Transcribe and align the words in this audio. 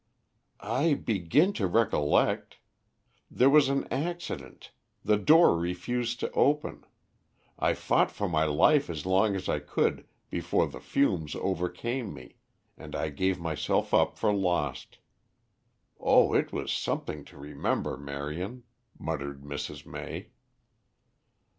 "I 0.63 0.95
begin 0.95 1.53
to 1.53 1.67
recollect. 1.67 2.57
There 3.29 3.51
was 3.51 3.69
an 3.69 3.85
accident; 3.93 4.71
the 5.05 5.15
door 5.19 5.55
refused 5.55 6.19
to 6.21 6.31
open; 6.31 6.85
I 7.59 7.75
fought 7.75 8.09
for 8.09 8.27
my 8.27 8.45
life 8.45 8.89
as 8.89 9.05
long 9.05 9.35
as 9.35 9.47
I 9.47 9.59
could 9.59 10.07
before 10.31 10.65
the 10.65 10.79
fumes 10.79 11.35
overcame 11.35 12.15
me, 12.15 12.37
and 12.75 12.95
I 12.95 13.09
gave 13.09 13.39
myself 13.39 13.93
up 13.93 14.17
for 14.17 14.33
lost. 14.33 14.97
Oh, 15.99 16.33
it 16.33 16.51
was 16.51 16.71
something 16.73 17.23
to 17.25 17.37
remember, 17.37 17.95
Marion," 17.95 18.63
muttered 18.97 19.43
Mrs. 19.43 19.85
May. 19.85 20.29